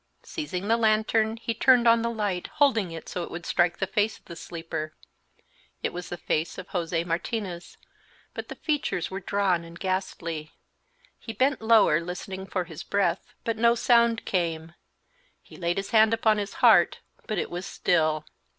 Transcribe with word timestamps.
Seizing 0.23 0.67
the 0.67 0.77
lantern, 0.77 1.37
he 1.37 1.53
turned 1.53 1.87
on 1.87 2.01
the 2.01 2.09
light, 2.09 2.47
holding 2.55 2.89
it 2.89 3.07
so 3.07 3.21
it 3.21 3.29
would 3.29 3.45
strike 3.45 3.77
the 3.77 3.85
face 3.85 4.17
of 4.17 4.25
the 4.25 4.35
sleeper. 4.35 4.95
It 5.83 5.93
was 5.93 6.09
the 6.09 6.17
face 6.17 6.57
of 6.57 6.69
José 6.69 7.05
Martinez, 7.05 7.77
but 8.33 8.47
the 8.47 8.55
features 8.55 9.11
were 9.11 9.19
drawn 9.19 9.63
and 9.63 9.79
ghastly. 9.79 10.53
He 11.19 11.33
bent 11.33 11.61
lower, 11.61 12.01
listening 12.01 12.47
for 12.47 12.63
his 12.63 12.81
breath, 12.81 13.35
but 13.43 13.57
no 13.57 13.75
sound 13.75 14.25
came; 14.25 14.73
he 15.39 15.55
laid 15.55 15.77
his 15.77 15.91
hand 15.91 16.15
upon 16.15 16.39
his 16.39 16.53
heart, 16.65 17.01
but 17.27 17.37
it 17.37 17.51
was 17.51 17.67
still. 17.67 18.25